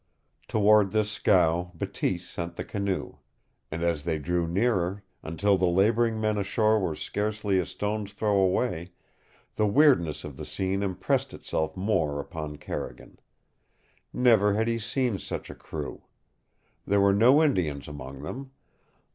[0.47, 3.17] Toward this scow Bateese sent the canoe.
[3.69, 8.35] And as they drew nearer, until the laboring men ashore were scarcely a stone's throw
[8.39, 8.93] away,
[9.53, 13.19] the weirdness of the scene impressed itself more upon Carrigan.
[14.11, 16.01] Never had he seen such a crew.
[16.87, 18.49] There were no Indians among them.